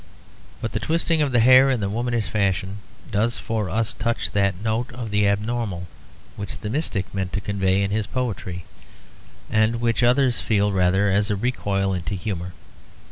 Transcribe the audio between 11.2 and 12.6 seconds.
a recoil into humour.